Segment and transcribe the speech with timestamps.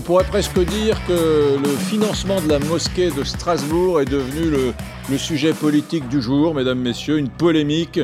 [0.00, 4.72] On pourrait presque dire que le financement de la mosquée de Strasbourg est devenu
[5.10, 8.00] le, sujet politique du jour, mesdames, messieurs, une polémique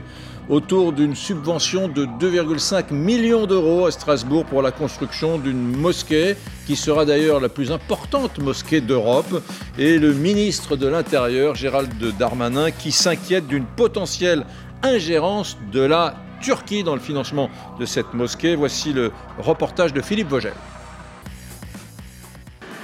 [0.50, 6.36] autour d'une subvention de 2,5 millions d'euros à Strasbourg pour la construction d'une mosquée,
[6.66, 9.42] qui sera d'ailleurs la plus importante mosquée d'Europe,
[9.78, 14.44] et le ministre de l'Intérieur, Gérald Darmanin, qui s'inquiète d'une potentielle
[14.82, 17.48] ingérence de la Turquie dans le financement
[17.80, 18.54] de cette mosquée.
[18.54, 20.52] Voici le reportage de Philippe Vogel.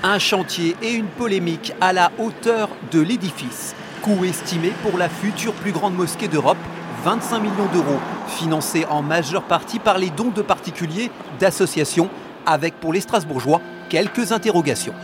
[0.05, 3.77] Un chantier et une polémique à la hauteur de l'édifice.
[4.03, 6.59] Coût estimé pour la future plus grande mosquée d'Europe
[7.05, 12.09] 25 millions d'euros, financés en majeure partie par les dons de particuliers, d'associations,
[12.47, 14.95] avec pour les Strasbourgeois quelques interrogations.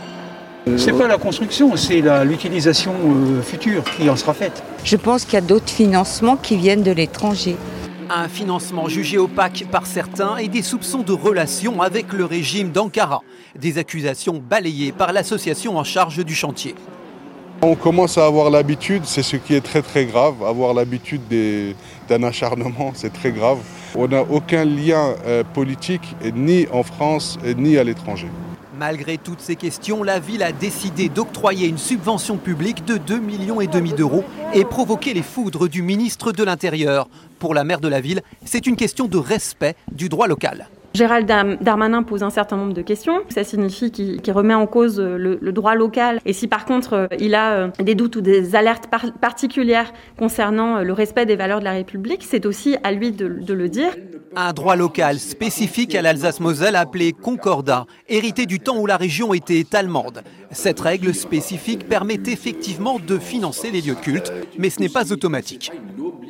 [0.75, 4.63] C'est pas la construction, c'est l'utilisation euh, future qui en sera faite.
[4.83, 7.55] Je pense qu'il y a d'autres financements qui viennent de l'étranger.
[8.11, 13.21] Un financement jugé opaque par certains et des soupçons de relations avec le régime d'Ankara.
[13.55, 16.73] Des accusations balayées par l'association en charge du chantier.
[17.61, 21.21] On commence à avoir l'habitude, c'est ce qui est très très grave, avoir l'habitude
[22.09, 23.59] d'un acharnement, c'est très grave.
[23.93, 28.29] On n'a aucun lien euh, politique ni en France ni à l'étranger.
[28.79, 33.59] Malgré toutes ces questions, la ville a décidé d'octroyer une subvention publique de 2,5 millions
[33.59, 37.09] et demi d'euros et provoquer les foudres du ministre de l'Intérieur.
[37.39, 40.69] Pour la maire de la ville, c'est une question de respect du droit local.
[40.99, 41.25] Gérald
[41.61, 43.21] Darmanin pose un certain nombre de questions.
[43.29, 46.19] Ça signifie qu'il remet en cause euh, le, droit local.
[46.25, 48.89] Et si par contre euh, il a euh, des doutes ou des alertes
[49.21, 53.53] particulières concernant le respect des valeurs de la République, c'est aussi à lui de, de
[53.53, 53.95] le dire.
[54.35, 59.65] Un droit local spécifique à l'Alsace-Moselle appelé Concordat, hérité du temps où la région était
[59.73, 60.21] allemande.
[60.51, 65.13] Cette règle spécifique permet effectivement de financer les lieux de culte, mais ce n'est pas
[65.13, 65.71] automatique.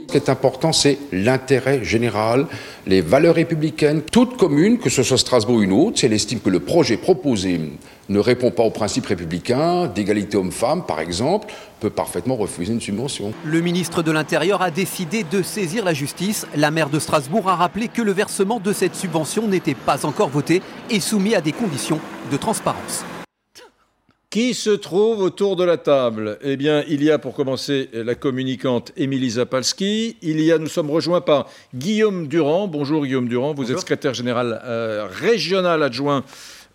[0.09, 2.47] Ce qui est important, c'est l'intérêt général,
[2.87, 4.01] les valeurs républicaines.
[4.01, 6.97] Toute commune, que ce soit Strasbourg ou une autre, si elle estime que le projet
[6.97, 7.59] proposé
[8.09, 13.31] ne répond pas aux principes républicains, d'égalité homme-femme par exemple, peut parfaitement refuser une subvention.
[13.45, 16.45] Le ministre de l'Intérieur a décidé de saisir la justice.
[16.55, 20.29] La maire de Strasbourg a rappelé que le versement de cette subvention n'était pas encore
[20.29, 21.99] voté et soumis à des conditions
[22.31, 23.05] de transparence.
[24.29, 26.37] Qui se trouve autour de la table?
[26.43, 30.17] Eh bien, il y a pour commencer la communicante Émilie Zapalski.
[30.21, 32.67] Il y a, nous sommes rejoints par Guillaume Durand.
[32.67, 36.23] Bonjour Guillaume Durand, vous êtes secrétaire général euh, régional adjoint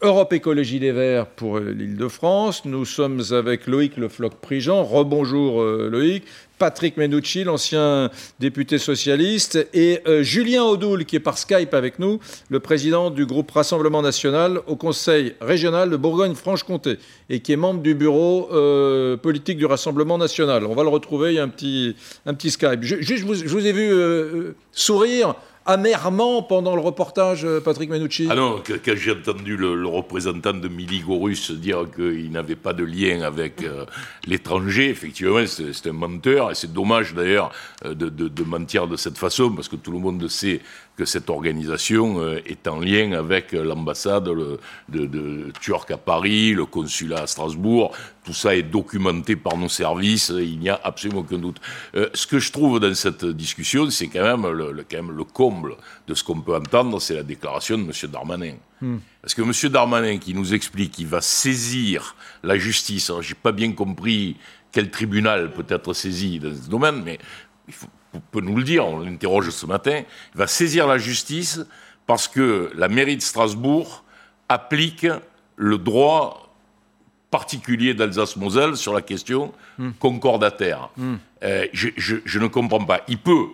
[0.04, 2.66] Europe Écologie des Verts pour euh, l'Île-de-France.
[2.66, 4.84] Nous sommes avec Loïc Le Floch-Prigent.
[4.84, 6.25] Rebonjour euh, Loïc.
[6.59, 12.20] Patrick Menucci, l'ancien député socialiste, et euh, Julien Audoul, qui est par Skype avec nous,
[12.48, 16.98] le président du groupe Rassemblement national au Conseil régional de Bourgogne-Franche-Comté,
[17.28, 18.48] et qui est membre du bureau
[19.21, 20.65] politique du Rassemblement national.
[20.65, 21.97] On va le retrouver, il y a un petit,
[22.50, 22.82] Skype.
[22.82, 23.92] Je, juste, je vous ai vu
[24.71, 25.34] sourire
[25.66, 30.69] amèrement pendant le reportage, euh, Patrick Menucci Ah non, quand j'ai entendu le, représentant de
[30.69, 33.84] Miligorus dire qu'il n'avait pas de lien avec euh,
[34.26, 37.50] l'étranger, effectivement, c'est un menteur, et c'est dommage d'ailleurs
[37.84, 40.60] euh, de, de, mentir de cette façon, parce que tout le monde sait
[40.97, 46.66] que cette organisation euh, est en lien avec l'ambassade de, de, turque à Paris, le
[46.66, 47.93] consulat à Strasbourg.
[48.25, 51.60] Tout ça est documenté par nos services, il n'y a absolument aucun doute.
[51.94, 55.25] Euh, ce que je trouve dans cette discussion, c'est quand même le, quand même le
[55.25, 58.10] comble de ce qu'on peut entendre, c'est la déclaration de M.
[58.10, 58.54] Darmanin.
[58.81, 58.99] Hmm.
[59.21, 59.72] Parce que M.
[59.72, 64.37] Darmanin qui nous explique qu'il va saisir la justice, alors j'ai pas bien compris
[64.71, 67.19] quel tribunal peut être saisi dans ce domaine, mais
[67.69, 67.88] il faut,
[68.30, 70.02] peut nous le dire, on l'interroge ce matin,
[70.34, 71.60] il va saisir la justice
[72.06, 74.04] parce que la mairie de Strasbourg
[74.48, 75.06] applique
[75.56, 76.44] le droit
[77.34, 79.91] particulier d'Alsace-Moselle sur la question hmm.
[79.98, 80.91] concordataire.
[80.97, 81.16] Hmm.
[81.42, 83.00] Euh, je, ne comprends pas.
[83.08, 83.47] Il peut,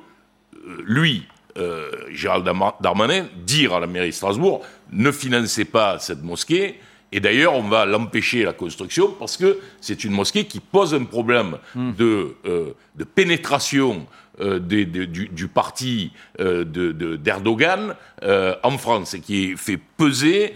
[0.55, 1.27] euh, lui,
[1.57, 2.47] euh, Gérald
[2.83, 4.61] Darmanin, dire à la mairie de Strasbourg,
[4.93, 6.79] ne financez pas cette mosquée,
[7.11, 11.05] et d'ailleurs, on va l'empêcher la construction parce que c'est une mosquée qui pose un
[11.05, 11.93] problème hmm.
[11.95, 14.07] de, de, pénétration
[14.41, 20.55] euh, du, parti euh, d'Erdogan euh, en France et qui fait peser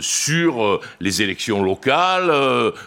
[0.00, 2.30] sur les élections locales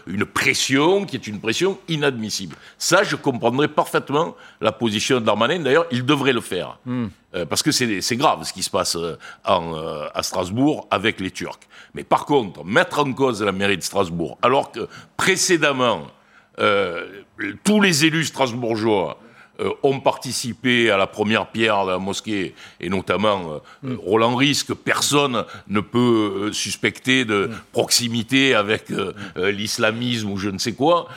[0.06, 2.56] une pression qui est une pression inadmissible.
[2.78, 5.60] Ça, je comprendrais parfaitement la position de Darmanin.
[5.60, 6.78] D'ailleurs, il devrait le faire.
[6.86, 7.08] Hmm.
[7.48, 8.96] parce que c'est grave ce qui se passe
[9.44, 11.60] à Strasbourg avec les Turcs.
[11.94, 16.06] Mais par contre, mettre en cause la mairie de Strasbourg, alors que précédemment,
[17.64, 19.18] tous les élus strasbourgeois
[19.82, 23.98] ont participé à la première pierre de la mosquée, et notamment euh, mm.
[24.04, 27.54] Roland Ries, que personne ne peut euh, suspecter de mm.
[27.72, 29.12] proximité avec mm.
[29.48, 31.08] l'islamisme ou je ne sais quoi.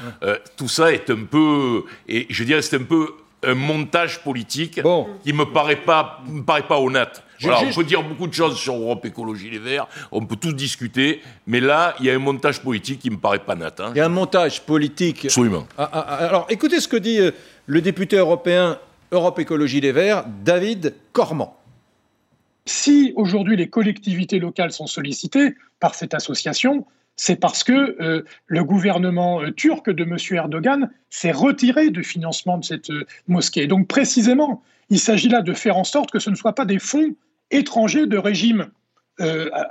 [0.57, 3.13] tout ça est un peu, et je dirais, c'est un peu
[3.43, 4.81] un montage politique
[5.23, 7.21] qui me paraît pas, me paraît pas honnête.
[7.41, 10.53] Voilà, On peut dire beaucoup de choses sur Europe Écologie Les Verts, on peut tout
[10.53, 13.79] discuter, mais là, il y a un montage politique qui me paraît pas net.
[13.79, 13.91] Hein.
[13.93, 15.25] Il y a un montage politique.
[15.25, 15.67] Absolument.
[15.77, 17.31] Ah, ah, ah, alors, écoutez ce que dit euh,
[17.67, 18.79] le député européen
[19.11, 21.57] Europe Écologie Les Verts, David Cormand.
[22.65, 26.85] Si aujourd'hui les collectivités locales sont sollicitées par cette association,
[27.15, 30.17] c'est parce que euh, le gouvernement euh, turc de M.
[30.31, 33.67] Erdogan s'est retiré du financement de cette euh, mosquée.
[33.67, 36.79] Donc précisément, il s'agit là de faire en sorte que ce ne soient pas des
[36.79, 37.15] fonds
[37.51, 38.69] étrangers de régime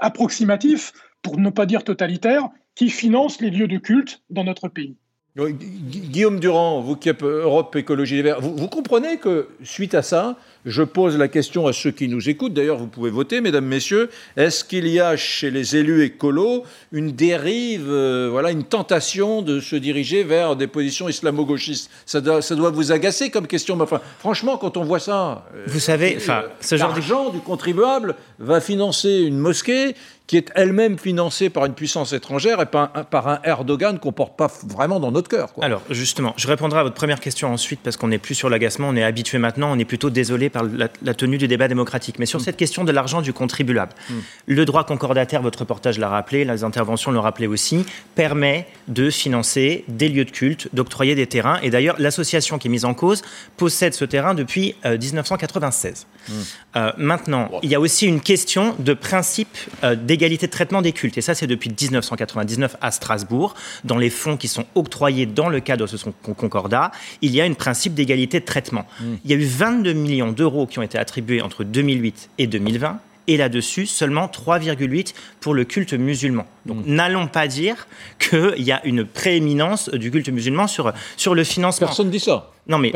[0.01, 4.97] approximatif, pour ne pas dire totalitaire, qui financent les lieux de culte dans notre pays.
[5.37, 10.37] Guillaume Durand, vous qui êtes Europe Écologie Les Verts, vous comprenez que suite à ça,
[10.65, 14.11] je pose la question à ceux qui nous écoutent, d'ailleurs vous pouvez voter, mesdames, messieurs,
[14.37, 19.61] est-ce qu'il y a chez les élus écolos une dérive, euh, voilà, une tentation de
[19.61, 21.91] se diriger vers des positions islamo-gauchistes?
[22.07, 25.47] Ça doit, ça doit vous agacer comme question, mais enfin, franchement, quand on voit ça,
[25.55, 29.95] euh, vous savez, enfin, ce genre d'argent du contribuable va financer une mosquée
[30.27, 34.13] qui est elle-même financée par une puissance étrangère et par un, par un Erdogan qu'on
[34.13, 35.51] porte pas vraiment dans notre cœur.
[35.61, 38.89] Alors, justement, je répondrai à votre première question ensuite, parce qu'on n'est plus sur l'agacement,
[38.89, 42.19] on est habitué maintenant, on est plutôt désolé par la, tenue du débat démocratique.
[42.19, 42.45] Mais sur mm.
[42.45, 44.15] cette question de l'argent du contribuable, mm.
[44.47, 47.85] le droit concordataire, votre reportage l'a rappelé, les interventions l'ont rappelé aussi,
[48.15, 51.59] permet de financer des lieux de culte, d'octroyer des terrains.
[51.63, 53.23] Et d'ailleurs, l'association qui est mise en cause
[53.57, 56.07] possède ce terrain depuis 1996.
[56.07, 56.43] Euh, mm.
[56.77, 60.93] euh, maintenant, il y a aussi une question de principe euh, d'égalité de traitement des
[60.93, 61.19] cultes.
[61.19, 63.55] Et ça, c'est depuis 1999 à Strasbourg.
[63.83, 66.93] Dans les fonds qui sont octroyés dans le cadre de ce concordat,
[67.23, 68.87] il y a un principe d'égalité de traitement.
[69.25, 73.01] Il y a eu 22 millions d'euros qui ont été attribués entre 2008 et 2020
[73.27, 76.47] et là-dessus seulement 3,8 pour le culte musulman.
[76.67, 76.95] Donc hmm.
[76.95, 77.87] n'allons pas dire
[78.19, 81.87] qu'il y a une prééminence du culte musulman sur, sur le financement.
[81.87, 82.51] Personne ne dit ça.
[82.67, 82.93] Non mais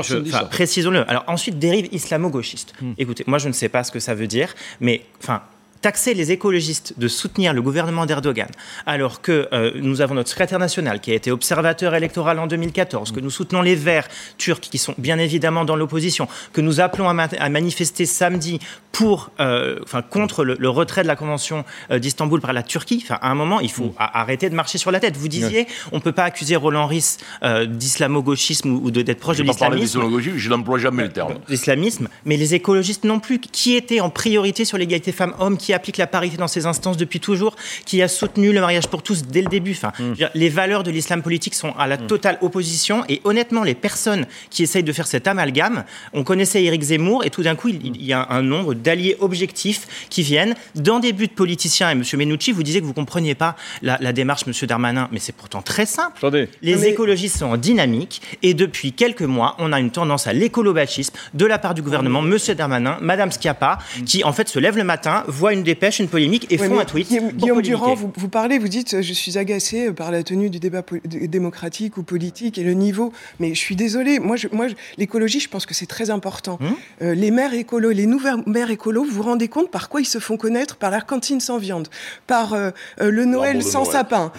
[0.50, 1.08] précisons-le.
[1.10, 2.74] Alors ensuite dérive islamo-gauchiste.
[2.80, 2.92] Hmm.
[2.98, 5.42] Écoutez, moi je ne sais pas ce que ça veut dire, mais enfin
[5.80, 8.48] taxer les écologistes de soutenir le gouvernement d'Erdogan,
[8.86, 13.12] alors que euh, nous avons notre secrétaire national qui a été observateur électoral en 2014,
[13.12, 14.08] que nous soutenons les Verts
[14.38, 18.58] turcs qui sont bien évidemment dans l'opposition, que nous appelons à, manifester samedi
[18.98, 23.00] pour, euh, enfin, contre le, retrait de la Convention euh, d'Istanbul par la Turquie.
[23.04, 23.94] Enfin, à un moment, il faut mm.
[23.96, 25.16] arrêter de marcher sur la tête.
[25.16, 30.02] Vous disiez, on ne peut pas accuser Roland Ris d'islamo-gauchisme ou, d'être proche de l'islamisme.
[30.18, 31.34] Je n'emploie jamais le terme.
[31.48, 35.96] L'islamisme, mais les écologistes non plus, qui étaient en priorité sur l'égalité femmes-hommes, qui applique
[35.96, 37.54] la parité dans ses instances depuis toujours,
[37.84, 39.76] qui a soutenu le mariage pour tous dès le début.
[39.80, 40.24] Enfin, mm.
[40.34, 42.06] les valeurs de l'islam politique sont à la mm.
[42.08, 43.04] totale opposition.
[43.08, 47.30] Et honnêtement, les personnes qui essayent de faire cet amalgame, on connaissait Éric Zemmour et
[47.30, 51.29] tout d'un coup, il, y a un nombre d'alliés objectifs qui viennent dans des buts
[51.29, 51.90] politiciens.
[51.90, 52.02] Et M.
[52.14, 54.55] Menucci, vous disiez que vous ne compreniez pas la, démarche M.
[54.67, 56.17] Darmanin, mais c'est pourtant très simple.
[56.17, 56.49] Attendez.
[56.62, 61.14] Les écologistes sont en dynamique et depuis quelques mois, on a une tendance à l'écolobachisme
[61.35, 62.38] de la part du gouvernement, M.
[62.56, 64.05] Darmanin, Mme Schiappa, mm.
[64.05, 66.87] qui en fait se lève le matin, voit une dépêche, une polémique et font un
[66.87, 67.08] tweet.
[67.34, 70.82] Guillaume, Durand, vous, vous, parlez, vous dites je suis agacé par la tenue du débat
[71.05, 73.12] démocratique ou politique et le niveau.
[73.38, 76.58] Mais je suis désolé, moi, moi l'écologie, je pense que c'est très important.
[76.62, 76.75] Hum?
[77.02, 80.06] Euh, les maires écolos, les nouvelles maires écolos, vous vous rendez compte par quoi ils
[80.06, 80.76] se font connaître?
[80.76, 81.88] Par la cantine sans viande,
[82.26, 82.70] par euh,
[83.00, 84.32] euh, le Noël sans sapin,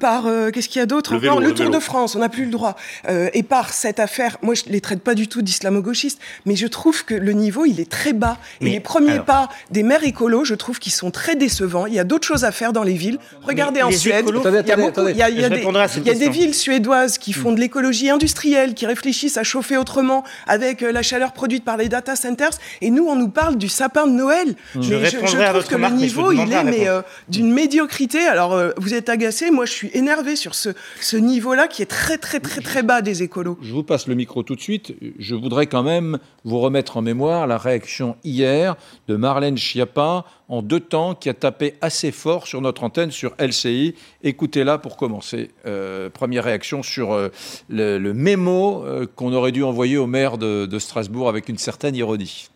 [0.00, 1.40] par qu'est-ce qu'il y a d'autre encore?
[1.40, 2.76] Le, Tour de France, on n'a plus le droit.
[3.08, 7.04] et par cette affaire, moi je les traite pas du tout d'islamo-gauchistes, mais je trouve
[7.04, 8.38] que le niveau il est très bas.
[8.60, 11.86] et les premiers pas des maires écolos je trouve qu'ils sont très décevants.
[11.86, 13.18] Il y a d'autres choses à faire dans les villes.
[13.42, 14.26] Regardez en Suède.
[14.28, 19.76] il y a, des, villes suédoises qui font de l'écologie industrielle, qui réfléchissent à chauffer
[19.76, 22.50] autrement avec euh, la chaleur produite par les data centers.
[22.80, 24.54] Et nous, on nous parle du sapin de Noël.
[24.74, 28.26] Je, mais je, trouve que le niveau, il est mais euh, d'une médiocrité.
[28.26, 29.50] Alors, euh, vous êtes agacé.
[29.50, 33.02] Moi, je suis énervé sur ce, ce niveau-là qui est très, très, très, très bas
[33.02, 33.58] des écolos.
[33.62, 34.94] Je vous passe le micro tout de suite.
[35.18, 38.76] Je voudrais quand même vous remettre en mémoire la réaction hier
[39.08, 43.34] de Marlène Schiappa en deux temps qui a tapé assez fort sur notre antenne sur
[43.38, 43.94] LCI.
[44.22, 45.50] Écoutez-la pour commencer.
[45.66, 47.28] Euh, première réaction sur euh,
[47.68, 52.48] le, mémo euh, qu'on aurait dû envoyer au maire de Strasbourg avec une certaine ironie.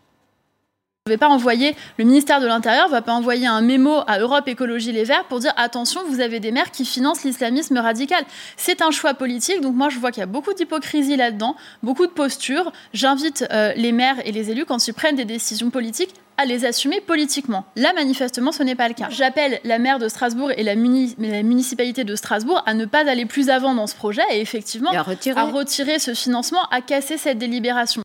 [1.05, 4.03] Je ne vais pas envoyer, le ministère de l'Intérieur ne va pas envoyer un mémo
[4.07, 7.77] à Europe Écologie Les Verts pour dire attention, vous avez des maires qui financent l'islamisme
[7.77, 8.23] radical.
[8.55, 12.07] C'est un choix politique, donc moi je vois qu'il y a beaucoup d'hypocrisie là-dedans, beaucoup
[12.07, 12.71] de postures.
[12.93, 16.63] J'invite euh, les maires et les élus, quand ils prennent des décisions politiques, à les
[16.63, 17.65] assumer politiquement.
[17.75, 19.09] Là, manifestement, ce n'est pas le cas.
[19.09, 23.49] J'appelle la maire de Strasbourg et la, municipalité de Strasbourg à ne pas aller plus
[23.49, 25.03] avant dans ce projet et effectivement à
[25.43, 28.03] retirer ce financement, à casser cette délibération.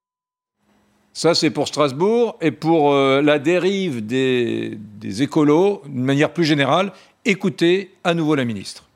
[1.19, 2.37] Ça, c'est pour Strasbourg.
[2.41, 6.93] Et pour euh, la dérive des, des écolos, d'une manière plus générale,
[7.25, 8.88] écoutez à nouveau la ministre.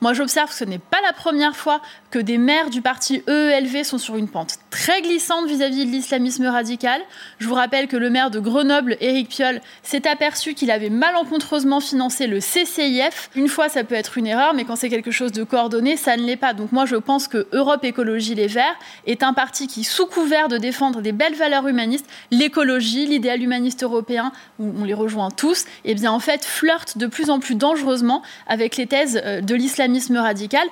[0.00, 3.84] Moi, j'observe que ce n'est pas la première fois que des maires du parti EELV
[3.84, 7.00] sont sur une pente très glissante vis-à-vis de l'islamisme radical.
[7.38, 11.80] Je vous rappelle que le maire de Grenoble, Éric Piolle, s'est aperçu qu'il avait malencontreusement
[11.80, 13.30] financé le CCIF.
[13.34, 16.16] Une fois, ça peut être une erreur, mais quand c'est quelque chose de coordonné, ça
[16.16, 16.52] ne l'est pas.
[16.52, 18.76] Donc moi, je pense que Europe Écologie Les Verts
[19.06, 23.82] est un parti qui, sous couvert de défendre des belles valeurs humanistes, l'écologie, l'idéal humaniste
[23.82, 27.40] européen, où on les rejoint tous, et eh bien en fait flirte de plus en
[27.40, 29.75] plus dangereusement avec les thèses euh, de l'islamisme
[30.20, 30.68] radical.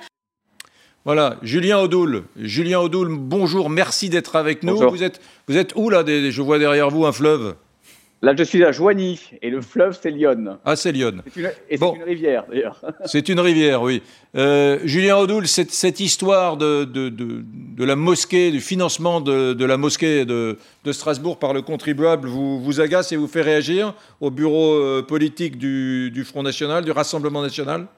[1.05, 2.25] Voilà, Julien Audoul.
[2.37, 4.77] Julien Audoul, bonjour, merci d'être avec nous.
[4.89, 7.57] Vous êtes, vous êtes où là Je vois derrière vous un fleuve?
[8.23, 10.57] Là, je suis à Joigny et le fleuve, c'est Lyon.
[10.65, 11.17] Ah, c'est Lyon.
[11.69, 12.81] et c'est une rivière, d'ailleurs.
[13.05, 14.01] C'est une rivière, oui.
[14.35, 19.77] Euh, Julien Audoul, cette, cette histoire de, de, de, la mosquée, du financement de, la
[19.77, 20.57] mosquée de,
[20.91, 23.93] Strasbourg par le contribuable, vous, vous agace et vous fait réagir
[24.23, 27.89] au bureau euh, politique du, du Front National, du Rassemblement National?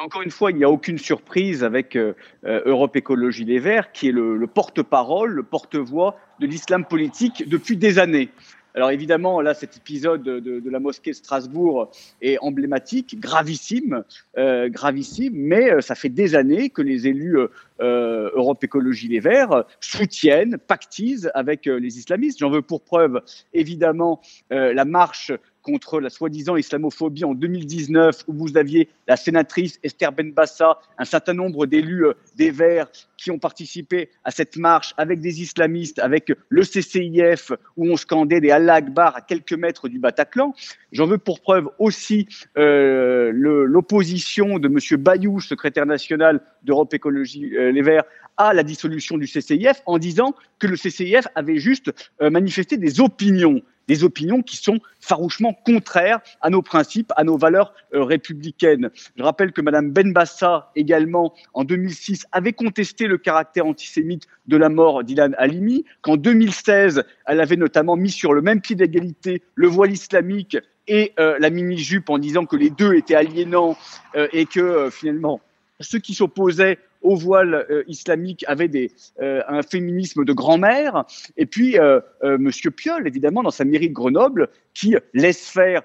[0.00, 3.92] Encore une fois, il n'y a aucune surprise avec euh, euh, Europe Écologie Les Verts,
[3.92, 8.30] qui est le, porte-parole, le porte-voix de l'islam politique depuis des années.
[8.76, 14.02] Alors évidemment, là, cet épisode de, la mosquée de Strasbourg est emblématique, gravissime,
[14.36, 17.38] euh, gravissime, mais ça fait des années que les élus
[17.78, 22.40] Europe Écologie Les Verts soutiennent, pactisent avec les islamistes.
[22.40, 23.22] J'en veux pour preuve,
[23.52, 24.20] évidemment,
[24.50, 25.30] la marche
[25.64, 31.32] contre la soi-disant islamophobie en 2019, où vous aviez la sénatrice Esther Benbassa, un certain
[31.32, 36.30] nombre d'élus euh, des Verts qui ont participé à cette marche avec des islamistes, avec
[36.48, 40.54] le CCIF, où on scandait des Allah Akbar à quelques mètres du Bataclan.
[40.92, 42.28] J'en veux pour preuve aussi
[42.58, 45.00] euh, l'opposition de M.
[45.00, 48.04] Bayou, secrétaire national d'Europe Écologie euh, Les Verts,
[48.36, 53.62] à la dissolution du CCIF en disant que le CCIF avait juste manifesté des opinions
[53.88, 58.90] des opinions qui sont farouchement contraires à nos principes, à nos valeurs euh, républicaines.
[59.16, 64.68] Je rappelle que Mme Benbassa, également, en 2006, avait contesté le caractère antisémite de la
[64.68, 69.68] mort d'Ilan Halimi, qu'en 2016, elle avait notamment mis sur le même pied d'égalité le
[69.68, 73.76] voile islamique et euh, la mini-jupe en disant que les deux étaient aliénants
[74.16, 75.40] euh, et que finalement
[75.80, 81.04] ceux qui s'opposaient au voile euh, islamique avait des, euh, un féminisme de grand-mère.
[81.36, 85.82] Et puis, euh, Monsieur Piolle, évidemment, dans sa mairie de Grenoble, qui laisse faire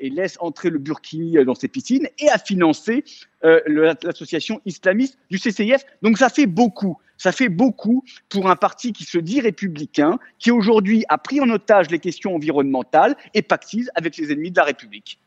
[0.00, 3.04] et laisse entrer le burkini dans ses piscines et a financé
[3.42, 5.84] l'association islamiste du CCIF.
[6.02, 6.96] Donc ça fait beaucoup.
[7.18, 11.50] Ça fait beaucoup pour un parti qui se dit républicain, qui aujourd'hui a pris en
[11.50, 15.18] otage les questions environnementales et pactise avec les ennemis de la République.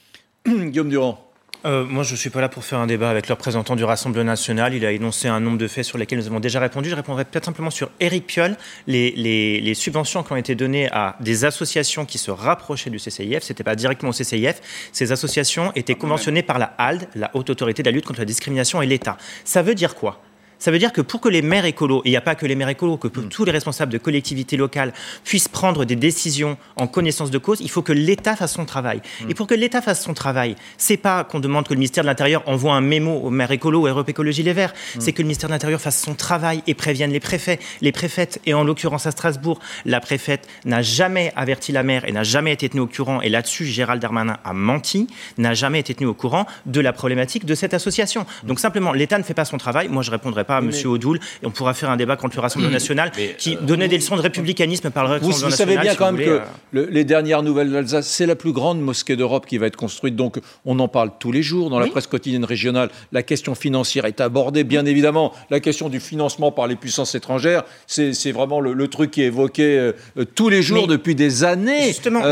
[0.46, 1.29] Guillaume Durand.
[1.66, 3.84] Euh, moi, je ne suis pas là pour faire un débat avec le représentant du
[3.84, 4.74] Rassemblement national.
[4.74, 6.88] Il a énoncé un nombre de faits sur lesquels nous avons déjà répondu.
[6.88, 8.56] Je répondrai peut-être simplement sur Éric Piolle.
[8.86, 13.42] Les, les, subventions qui ont été données à des associations qui se rapprochaient du CCIF,
[13.42, 14.60] ce n'était pas directement au CCIF.
[14.92, 18.26] Ces associations étaient conventionnées par la HALD, la Haute Autorité de la lutte contre la
[18.26, 19.16] discrimination, et l'État.
[19.44, 20.20] Ça veut dire quoi?
[20.60, 22.46] Ça veut dire que pour que les maires écolos, et il n'y a pas que
[22.46, 23.28] les maires écolos, que mm.
[23.30, 24.92] tous les responsables de collectivités locales
[25.24, 29.00] puissent prendre des décisions en connaissance de cause, il faut que l'État fasse son travail.
[29.22, 29.30] Mm.
[29.30, 32.08] Et pour que l'État fasse son travail, c'est pas qu'on demande que le ministère de
[32.08, 35.00] l'Intérieur envoie un mémo aux maires écolos ou à Europe Écologie Les Verts, mm.
[35.00, 37.58] c'est que le ministère de l'Intérieur fasse son travail et prévienne les préfets.
[37.80, 42.12] Les préfètes, et en l'occurrence à Strasbourg, la préfète n'a jamais averti la maire et
[42.12, 45.06] n'a jamais été tenue au courant, et là-dessus, Gérald Darmanin a menti,
[45.38, 48.26] n'a jamais été tenu au courant de la problématique de cette association.
[48.42, 49.88] Donc simplement, l'État ne fait pas son travail.
[49.88, 50.70] Moi, je répondrai pas à M.
[50.84, 53.96] Odoul, et on pourra faire un débat contre le Rassemblement national qui euh, donnait des
[53.96, 56.40] leçons de républicanisme par le Rassemblement vous, vous savez bien quand même que
[56.76, 56.86] euh.
[56.90, 60.16] les dernières nouvelles d'Alsace, c'est la plus grande mosquée d'Europe qui va être construite.
[60.16, 62.90] Donc on en parle tous les jours dans la presse quotidienne régionale.
[63.12, 65.32] La question financière est abordée, bien évidemment.
[65.50, 69.78] La question du financement par les puissances étrangères, c'est vraiment le, truc qui est évoqué
[69.78, 71.88] euh, tous les jours depuis des années.
[71.88, 72.22] Justement,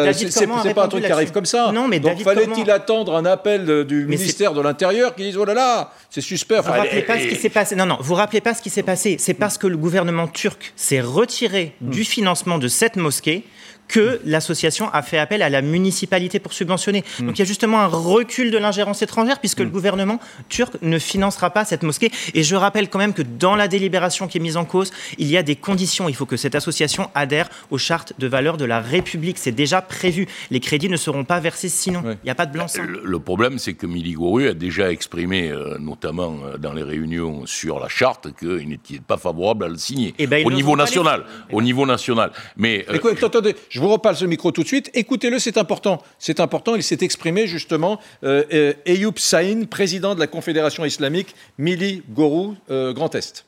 [0.63, 1.71] c'est pas un truc qui arrive comme ça.
[1.73, 5.55] Non, mais Donc fallait-il attendre un appel du ministère de l'Intérieur qui dise oh là
[5.55, 6.61] là, c'est suspect.
[6.61, 7.77] Vous ne rappelez pas ce qui s'est passé.
[7.77, 9.17] Non, non, vous rappelez pas ce qui s'est passé.
[9.19, 13.45] C'est parce que le gouvernement turc s'est retiré du financement de cette mosquée
[13.89, 17.05] que l'association a fait appel à la municipalité pour subventionner.
[17.19, 17.27] Hmm.
[17.27, 19.71] Donc il y a justement un recul de l'ingérence étrangère puisque le hmm.
[19.71, 22.11] gouvernement turc ne financera pas cette mosquée.
[22.35, 25.29] Et je rappelle quand même que dans la délibération qui est mise en cause, il
[25.29, 26.09] y a des conditions.
[26.09, 29.39] Il faut que cette association adhère aux chartes de valeur de la République.
[29.39, 30.27] C'est déjà prévu.
[30.51, 32.03] Les crédits ne seront pas versés sinon.
[32.05, 32.87] Il n'y a pas de blanc-seing.
[33.03, 37.81] Le, problème, c'est que Miligorou a déjà exprimé, euh, notamment euh, dans les réunions sur
[37.81, 40.09] la charte, qu'il n'était pas favorable à le signer.
[40.11, 42.33] Et eh ben, au, niveau national, au niveau national.
[42.57, 44.91] Mais, euh, attendez, je vous repasse le micro tout de suite.
[44.95, 46.03] Écoutez-le, c'est important.
[46.19, 46.75] C'est important.
[46.75, 47.99] Il s'est exprimé justement.
[48.25, 53.45] Euh, euh Ayoub Saïn, président de la Confédération islamique Mili Gorou, euh, Grand Est.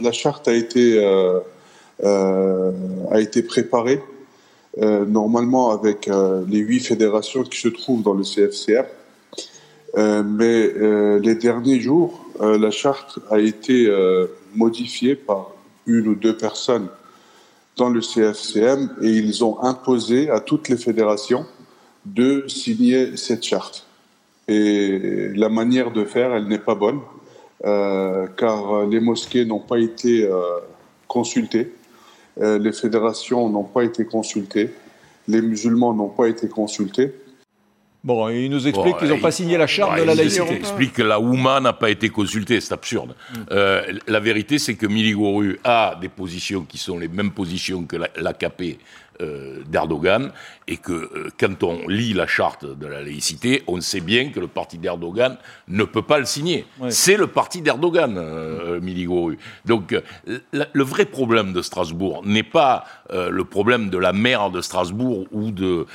[0.00, 1.40] La charte a été, euh,
[3.10, 4.00] a été préparée
[4.78, 6.06] normalement avec
[6.48, 8.84] les huit fédérations qui se trouvent dans le CFCR.
[9.96, 13.90] Euh, mais euh, les derniers jours, euh, la charte a été
[14.54, 15.52] modifiée par
[15.86, 16.88] une ou deux personnes
[17.76, 21.46] dans le CFCM et ils ont imposé à toutes les fédérations
[22.04, 23.86] de signer cette charte.
[24.48, 27.00] Et la manière de faire, elle n'est pas bonne,
[27.62, 30.30] car les mosquées n'ont pas été
[31.08, 31.72] consultées,
[32.40, 34.70] les fédérations n'ont pas été consultées,
[35.26, 37.12] les musulmans n'ont pas été consultés.
[38.06, 40.46] Bon, il nous explique qu'ils n'ont pas signé la charte de la laïcité.
[40.48, 43.16] Il explique que la Ouma n'a pas été consultée, c'est absurde.
[43.30, 43.34] Mm.
[43.50, 47.96] Euh, la vérité, c'est que Miligorou a des positions qui sont les mêmes positions que
[47.96, 48.78] l'AKP
[49.22, 50.30] euh, d'Erdogan,
[50.68, 54.40] et que euh, quand on lit la charte de la laïcité, on sait bien que
[54.40, 56.66] le parti d'Erdogan ne peut pas le signer.
[56.90, 58.78] C'est le parti d'Erdogan, euh,
[59.64, 59.94] Donc
[60.52, 65.26] le vrai problème de Strasbourg n'est pas euh, le problème de la maire de Strasbourg
[65.32, 65.86] ou de,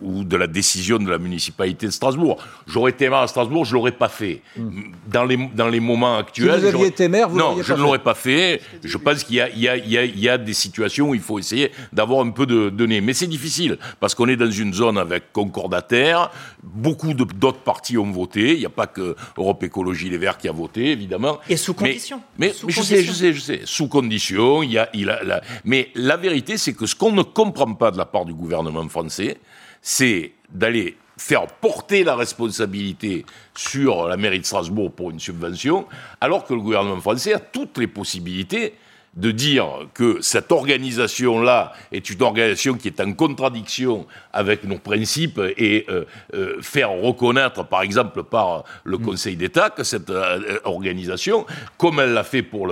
[0.00, 2.36] ou, de la décision de la municipalité de Strasbourg.
[2.66, 4.42] J'aurais été maire à Strasbourg, je l'aurais pas fait.
[4.56, 4.82] Hmm.
[5.06, 6.54] Dans, les, dans les moments actuels...
[6.54, 8.60] Si vous aviez été maire, vous Non, je ne l'aurais pas fait.
[8.82, 12.30] Je pense qu'il y, y, y a, des situations où il faut essayer d'avoir un
[12.30, 13.00] peu de données.
[13.00, 16.30] Mais c'est difficile, parce qu'on est dans une zone avec concordataire,
[16.62, 20.48] beaucoup d'autres partis ont voté, il n'y a pas que Europe Écologie Les Verts qui
[20.48, 21.38] a voté, évidemment.
[21.48, 22.20] Et sous condition.
[22.38, 25.90] Mais, je sais, je sais, je sais, sous condition, il y a, il a, mais
[25.94, 29.38] la vérité, c'est que ce qu'on ne comprend pas de la part du gouvernement français,
[29.82, 35.86] c'est d'aller faire porter la responsabilité sur la mairie de Strasbourg pour une subvention,
[36.20, 38.74] alors que le gouvernement français a toutes les possibilités
[39.16, 45.40] de dire que cette organisation-là est une organisation qui est en contradiction avec nos principes
[45.56, 49.02] et euh, euh, faire reconnaître, par exemple, par le mm.
[49.02, 51.44] Conseil d'État, que cette euh, organisation,
[51.76, 52.68] comme elle l'a fait pour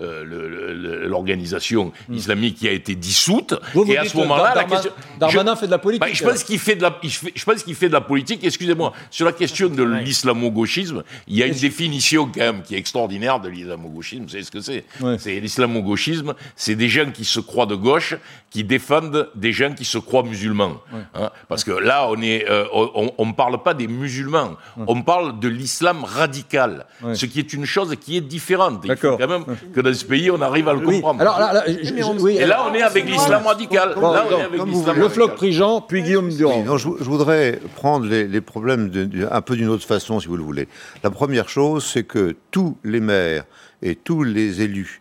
[0.00, 2.14] l'organisation mm.
[2.14, 3.54] islamique qui a été dissoute,
[3.86, 4.90] et à ce moment-là, la question...
[5.20, 6.00] Darmanin fait de la politique.
[6.00, 8.42] Bah, je pense qu'il fait de la, je pense qu'il fait de la politique.
[8.42, 12.78] Excusez-moi, sur la question de l'islamo-gauchisme, il y a une définition quand même qui est
[12.78, 14.24] extraordinaire de l'islamo-gauchisme.
[14.24, 14.84] Vous savez ce que c'est
[15.18, 15.36] C'est
[15.68, 18.16] l'islamo-gauchisme, c'est des gens qui se croient de gauche,
[18.50, 20.76] qui défendent des gens qui se croient musulmans.
[21.14, 21.30] Hein.
[21.48, 26.04] parce que là, on euh, on ne parle pas des musulmans, on parle de l'islam
[26.04, 28.82] radical, ce qui est une chose qui est différente.
[28.84, 31.20] Il faut quand même que dans ce pays, on arrive à le comprendre.
[31.20, 33.94] Alors, là, et là, on est avec l'islam radical.
[33.94, 36.76] le floc Prigent, puis Guillaume Durand.
[36.76, 38.90] je, voudrais prendre les, problèmes
[39.30, 40.68] un peu d'une autre façon, si vous le voulez.
[41.02, 43.44] La première chose, c'est que tous les maires
[43.82, 45.00] et tous les élus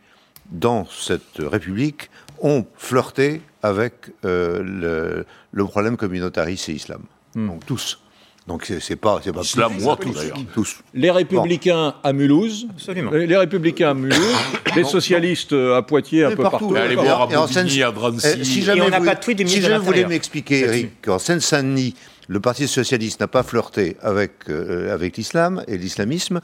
[0.51, 3.93] dans cette République ont flirté avec
[4.25, 7.01] euh, le, problème communautariste et islam.
[7.35, 7.47] Hmm.
[7.47, 7.99] Donc tous.
[8.47, 10.37] Donc c'est pas c'est pas islam moi tous d'ailleurs.
[10.53, 10.77] Tous.
[10.93, 12.67] Les républicains à Mulhouse.
[12.69, 13.11] Absolument.
[13.11, 14.35] Les républicains à Mulhouse.
[14.75, 16.69] les socialistes à Poitiers un peu partout.
[16.69, 16.87] partout.
[16.87, 18.27] Les voir à Bobigny, à Drancy.
[18.39, 21.93] Eh, si jamais on n'a pas de Si je voulais m'expliquer, Eric, qu'en Seine-Saint-Denis,
[22.27, 26.41] le Parti socialiste n'a pas flirté avec, euh, avec l'islam et l'islamisme,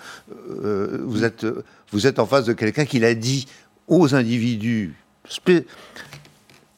[0.50, 1.46] euh, vous, êtes,
[1.92, 3.48] vous êtes en face de quelqu'un qui l'a dit
[3.88, 4.96] aux individus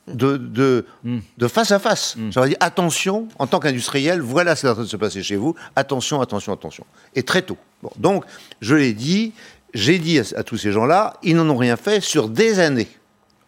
[0.07, 1.19] de, de, hmm.
[1.37, 2.15] de, face à face.
[2.15, 2.31] Mm.
[2.31, 5.23] J'aurais dit attention, en tant qu'industriel, voilà ce qui est en train de se passer
[5.23, 5.55] chez vous.
[5.75, 6.85] Attention, attention, attention.
[7.15, 7.57] Et très tôt.
[7.97, 8.23] donc,
[8.61, 9.33] je l'ai dit,
[9.73, 12.89] j'ai dit à, tous ces gens-là, ils n'en ont rien fait sur des années.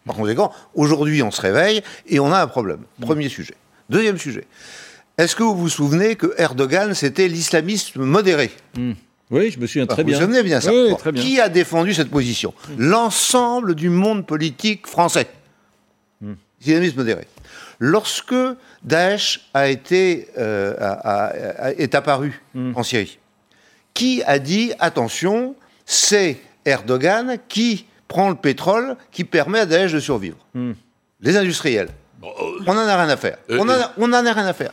[0.04, 2.80] Par conséquent, aujourd'hui, on se réveille et on a un problème.
[2.98, 3.04] Hmm.
[3.04, 3.54] Premier sujet.
[3.88, 4.46] Deuxième sujet.
[5.16, 8.50] Est-ce que vous vous souvenez que Erdogan, c'était l'islamisme modéré?
[8.76, 8.92] Hmm.
[9.30, 10.18] Oui, je me souviens très bien.
[10.18, 10.70] Vous vous souvenez bien ça
[11.14, 15.28] Qui a défendu cette position L'ensemble du monde politique français.
[16.20, 16.34] Hmm.
[16.60, 17.26] Islamisme modéré.
[17.78, 18.34] Lorsque
[18.82, 20.74] Daesh a été, euh,
[21.76, 22.72] est apparu hmm.
[22.74, 23.18] en Syrie,
[23.94, 30.00] qui a dit attention, c'est Erdogan qui prend le pétrole qui permet à Daesh de
[30.00, 30.38] survivre?
[30.54, 30.72] Hmm.
[31.20, 31.88] Les industriels.
[32.22, 33.38] On n'en a rien à faire.
[33.50, 33.58] Euh,
[33.96, 34.72] on n'en a, rien à faire.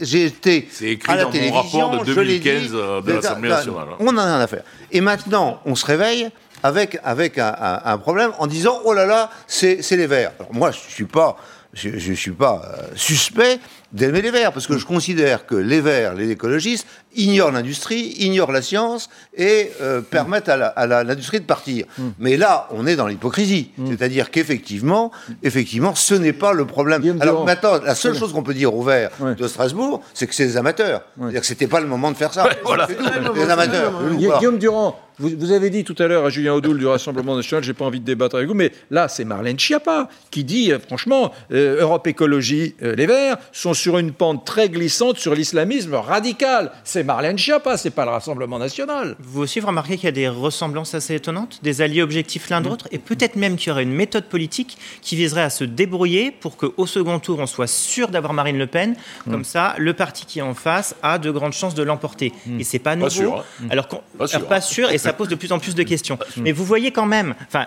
[0.00, 0.68] J'ai été
[1.06, 3.86] à la télévision, rapport de 2015 euh, de l'Assemblée nationale.
[4.00, 4.64] On n'en a rien à faire.
[4.90, 6.30] Et maintenant, on se réveille
[6.62, 10.32] avec, avec un, problème en disant oh là là, c'est les Verts.
[10.40, 11.36] Alors moi, je suis pas,
[11.74, 13.58] je, je suis pas euh, suspect
[13.92, 18.52] d'aimer les Verts parce que je considère que les Verts, les écologistes, ignorent l'industrie, ignorent
[18.52, 21.86] la science et euh, permettent à l'industrie de partir.
[21.98, 22.10] Hmm.
[22.18, 23.70] Mais là, on est dans l'hypocrisie.
[23.78, 23.86] Hmm.
[23.90, 27.18] C'est-à-dire qu'effectivement, effectivement, ce n'est pas le problème.
[27.20, 30.46] Alors maintenant, la seule chose qu'on peut dire aux Verts de Strasbourg, c'est que c'est
[30.46, 31.02] des amateurs.
[31.18, 32.48] C'est-à-dire que c'était pas le moment de faire ça.
[32.64, 32.86] voilà.
[33.34, 33.92] Des amateurs.
[34.16, 37.72] Guillaume Durand, vous, avez dit tout à l'heure à Julien Audoul du Rassemblement national, j'ai
[37.72, 41.32] pas envie de débattre avec vous, mais là, c'est Marlène Schiappa qui dit, euh, franchement,
[41.52, 46.72] euh, Europe Écologie euh, Les Verts sont sur une pente très glissante sur l'islamisme radical.
[46.82, 49.14] C'est Marlène Schiappa, c'est pas le Rassemblement national.
[49.20, 52.60] Vous aussi, vous remarquez qu'il y a des ressemblances assez étonnantes, des alliés objectifs l'un
[52.60, 56.32] d'autre, et peut-être même qu'il y aurait une méthode politique qui viserait à se débrouiller
[56.32, 58.96] pour qu'au second tour, on soit sûr d'avoir Marine Le Pen.
[59.24, 59.44] Comme mm.
[59.44, 62.32] ça, le parti qui est en face a de grandes chances de l'emporter.
[62.46, 62.60] Mm.
[62.60, 63.04] Et c'est pas nouveau.
[63.06, 63.44] Pas sûr.
[63.62, 63.68] Hein.
[63.70, 66.18] Alors, pas, sûr, pas sûr, et ça pose de plus en plus de questions.
[66.36, 67.66] Mais vous voyez quand même, enfin,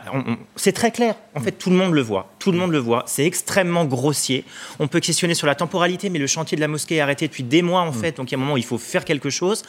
[0.56, 1.15] c'est très clair.
[1.36, 2.34] En fait, tout le monde le voit.
[2.39, 3.04] Tout le monde le voit.
[3.08, 4.43] C'est extrêmement grossier.
[4.80, 7.43] On peut questionner sur la temporalité, mais le chantier de la mosquée est arrêté depuis
[7.43, 7.93] des mois, en mm.
[7.93, 8.17] fait.
[8.17, 9.63] Donc, il y a un moment où il faut faire quelque chose.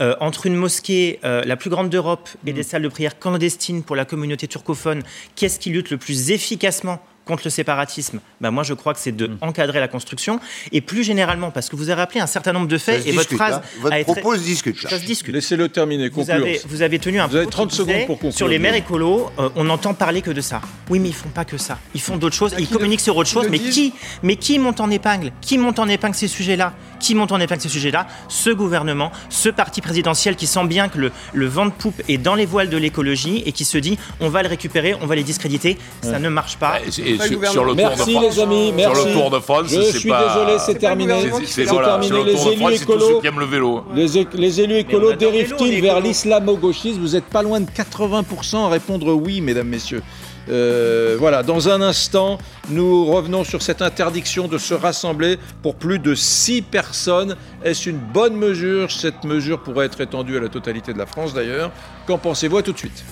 [0.00, 3.82] Euh, entre une mosquée, euh, la plus grande d'Europe, et des salles de prière clandestines
[3.82, 5.02] pour la communauté turcophone,
[5.36, 9.12] qu'est-ce qui lutte le plus efficacement contre le séparatisme, ben moi je crois que c'est
[9.12, 9.38] de hmm.
[9.40, 10.40] encadrer la construction
[10.72, 13.34] et plus généralement parce que vous avez rappelé un certain nombre de faits et votre
[13.34, 13.62] phrase hein.
[13.80, 14.80] votre propos se discute.
[14.80, 15.34] Ça se discute.
[15.34, 16.08] Laissez-le terminer.
[16.08, 18.36] Vous avez, vous avez, tenu un vous avez 30 secondes pour conclure.
[18.36, 20.60] Sur les maires écolos, euh, on n'entend parler que de ça.
[20.90, 21.78] Oui, mais ils font pas que ça.
[21.94, 22.54] Ils font d'autres choses.
[22.58, 23.46] Ils communiquent sur autre chose.
[23.50, 25.32] Mais qui, mais qui monte en épingle?
[25.40, 26.74] Qui monte en épingle ces sujets-là?
[27.00, 28.06] Qui monte en épingle ces sujets-là?
[28.28, 32.18] Ce gouvernement, ce parti présidentiel qui sent bien que le, le vent de poupe est
[32.18, 35.14] dans les voiles de l'écologie et qui se dit on va le récupérer, on va
[35.14, 35.78] les discréditer.
[36.02, 36.80] Ça ne marche pas.
[36.98, 38.94] Et, sur, le Merci les amis, merci.
[38.94, 41.30] Sur le Tour de France, je suis désolé, c'est terminé.
[41.46, 42.24] C'est terminé.
[42.24, 43.84] Les élus écolos, le vélo.
[43.94, 49.40] Les, élus écolos dérivent-ils vers l'islamo-gauchisme Vous n'êtes pas loin de 80% à répondre oui,
[49.40, 50.02] mesdames, messieurs.
[50.48, 55.98] Euh, voilà, dans un instant, nous revenons sur cette interdiction de se rassembler pour plus
[55.98, 57.36] de 6 personnes.
[57.62, 58.90] Est-ce une bonne mesure?
[58.90, 61.70] Cette mesure pourrait être étendue à la totalité de la France d'ailleurs.
[62.06, 62.58] Qu'en pensez-vous?
[62.58, 63.04] À tout de suite.